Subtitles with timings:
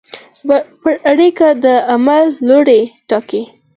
[1.03, 3.41] پرېکړه د عمل لوری ټاکي.